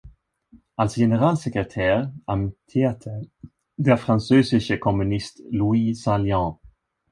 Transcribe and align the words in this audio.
Als 0.77 0.95
Generalsekretär 0.95 2.11
amtierte 2.25 3.29
der 3.77 3.99
französische 3.99 4.79
Kommunist 4.79 5.43
Louis 5.51 6.01
Saillant. 6.01 6.57